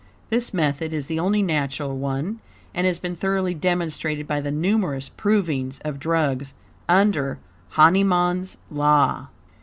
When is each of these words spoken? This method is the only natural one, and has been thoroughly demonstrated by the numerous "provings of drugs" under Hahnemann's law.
This 0.31 0.51
method 0.51 0.93
is 0.93 1.05
the 1.05 1.19
only 1.19 1.43
natural 1.43 1.95
one, 1.95 2.39
and 2.73 2.87
has 2.87 2.97
been 2.97 3.15
thoroughly 3.15 3.53
demonstrated 3.53 4.27
by 4.27 4.41
the 4.41 4.49
numerous 4.49 5.09
"provings 5.15 5.77
of 5.85 5.99
drugs" 5.99 6.55
under 6.89 7.37
Hahnemann's 7.75 8.57
law. 8.71 9.27